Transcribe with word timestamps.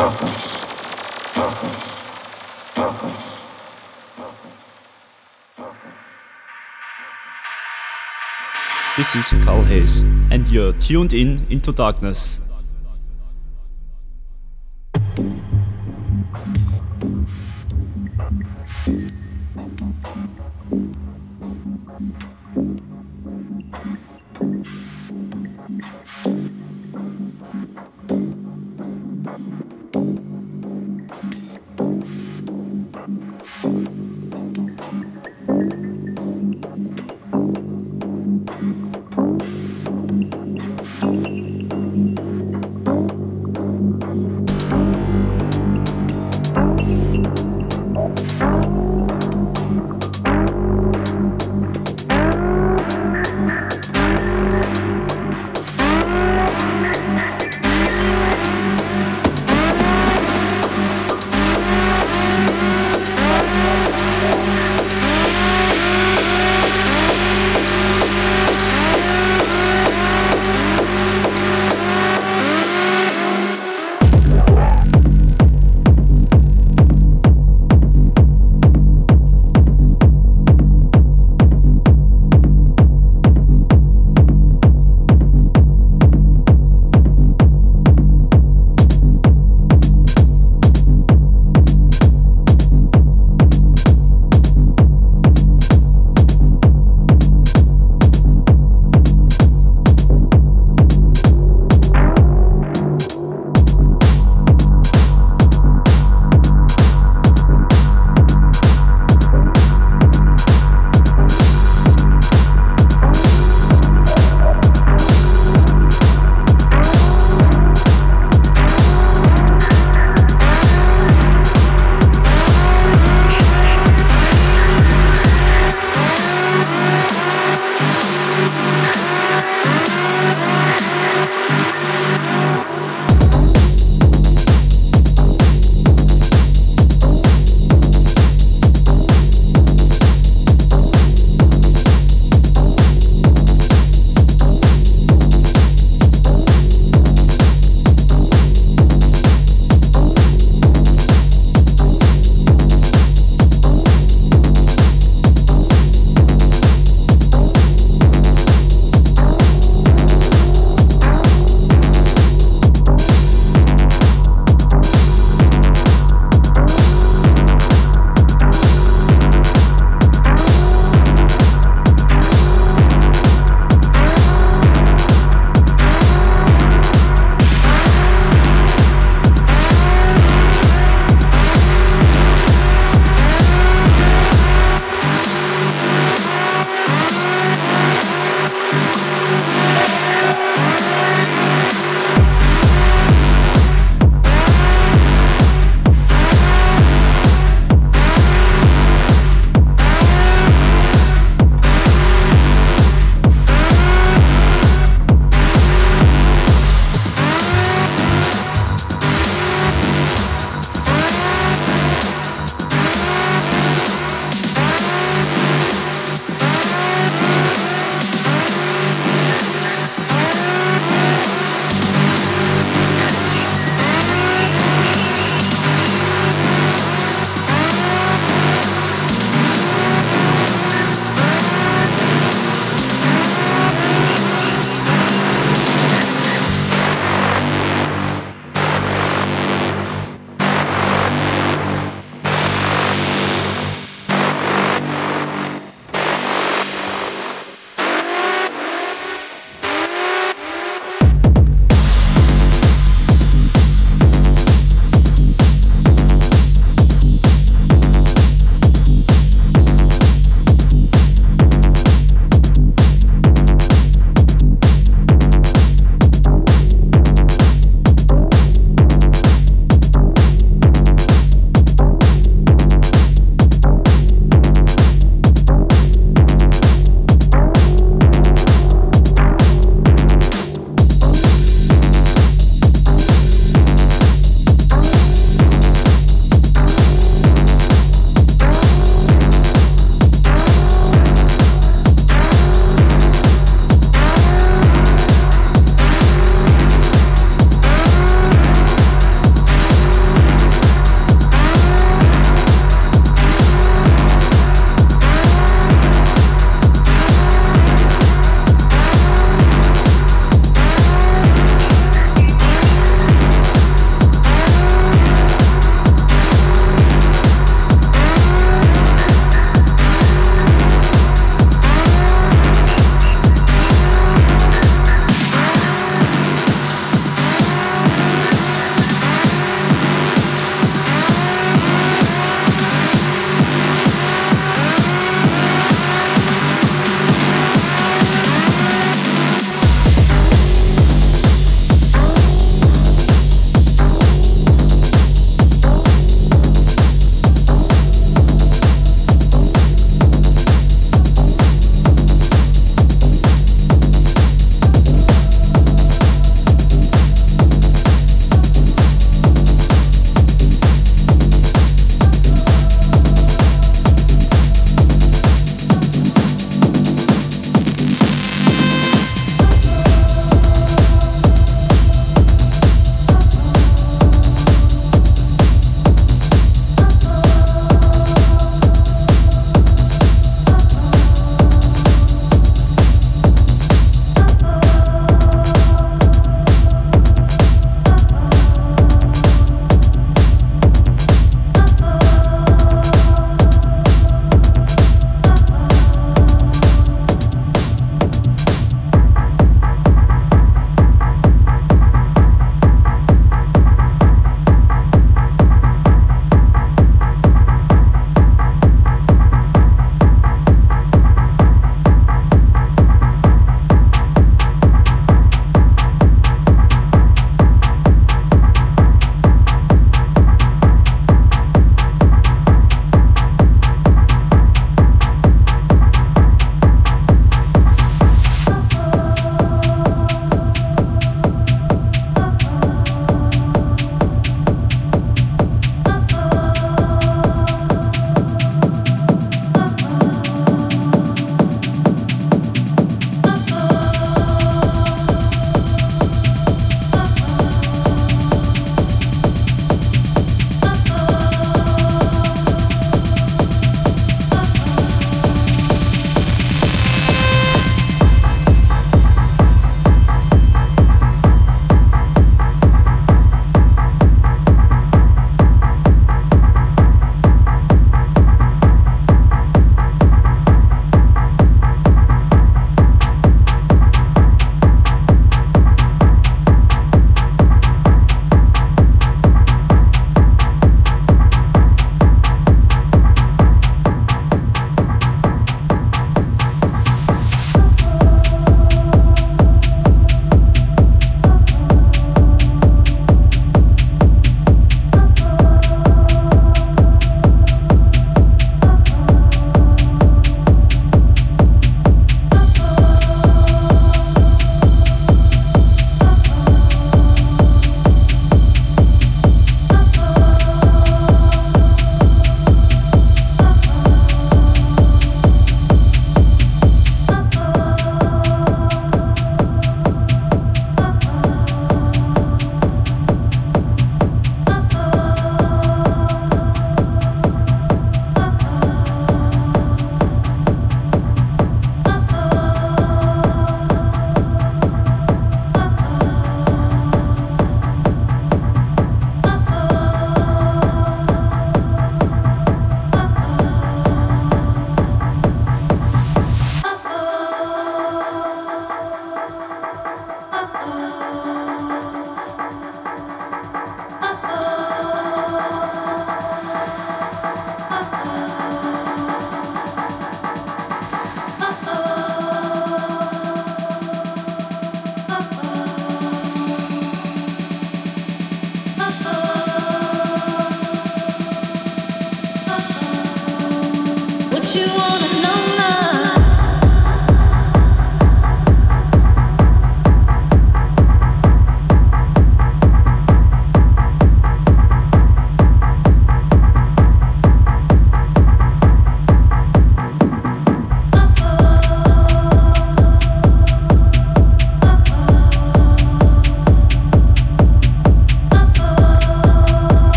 This 0.00 0.08
is 9.14 9.34
Carl 9.44 9.62
Hayes, 9.64 10.02
and 10.30 10.46
you're 10.48 10.72
tuned 10.72 11.12
in 11.12 11.46
into 11.50 11.72
darkness. 11.72 12.40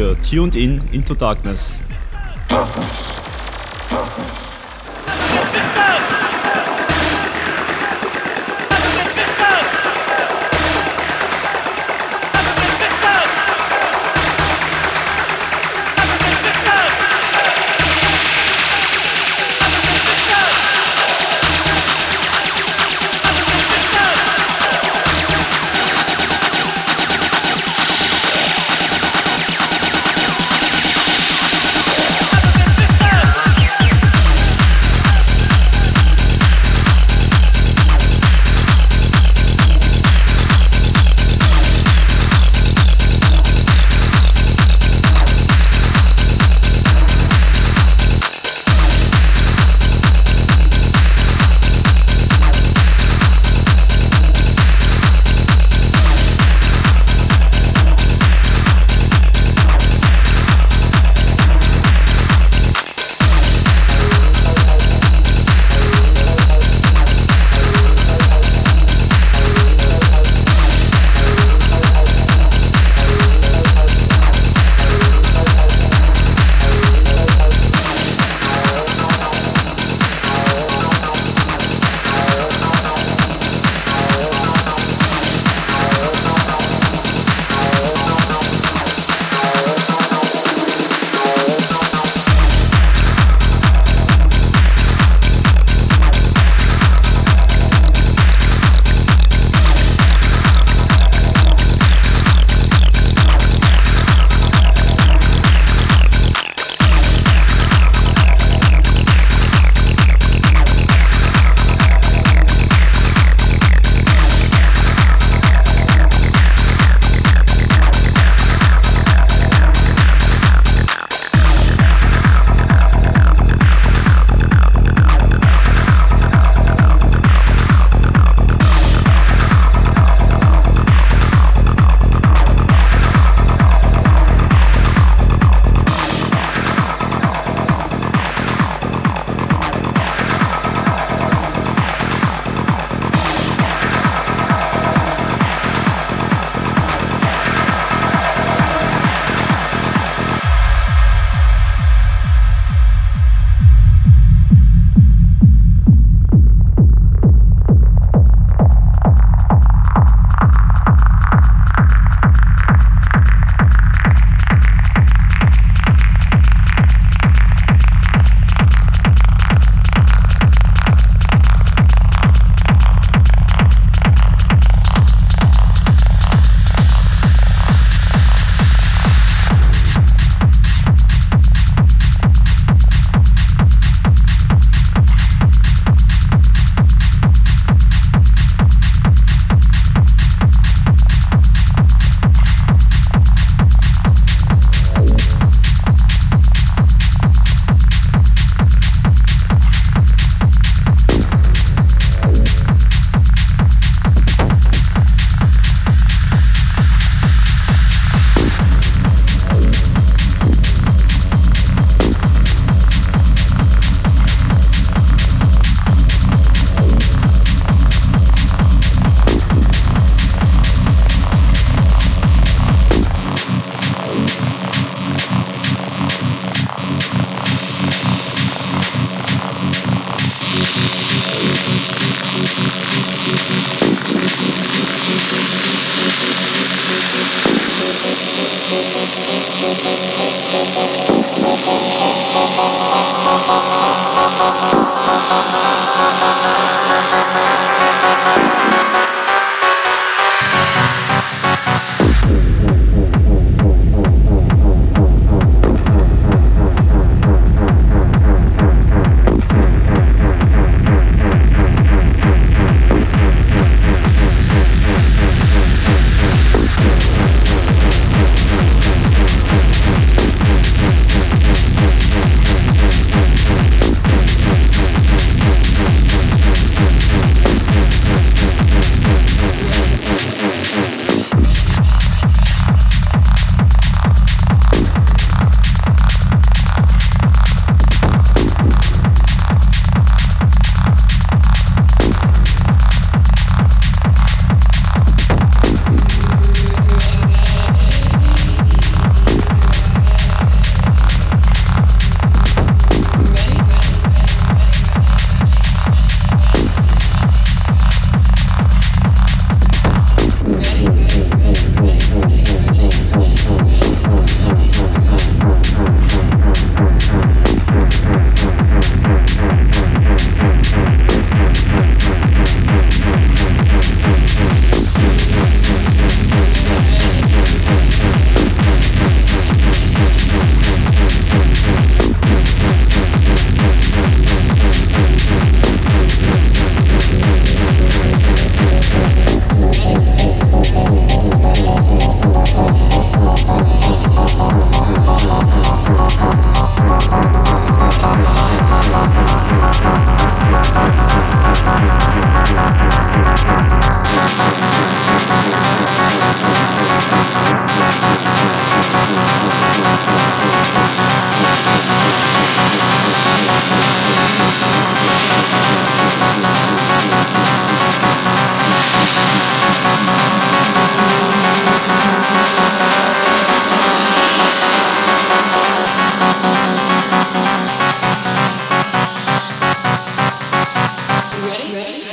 You're 0.00 0.14
tuned 0.16 0.56
in 0.56 0.80
into. 0.94 1.14
Darkness. 1.14 1.82
Darkness. 2.48 3.19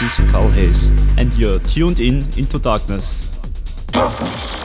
This 0.00 0.18
is 0.18 0.30
Carl 0.32 0.50
Hayes, 0.50 0.88
and 1.16 1.32
you're 1.34 1.60
tuned 1.60 2.00
in 2.00 2.26
into 2.36 2.58
darkness. 2.58 3.30
Darkness. 3.92 4.63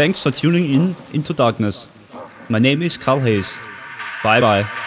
Thanks 0.00 0.22
for 0.22 0.30
tuning 0.30 0.72
in 0.72 0.96
into 1.12 1.34
darkness. 1.34 1.90
My 2.48 2.58
name 2.58 2.80
is 2.80 2.96
Carl 2.96 3.20
Hayes. 3.20 3.60
Bye 4.24 4.40
bye. 4.40 4.79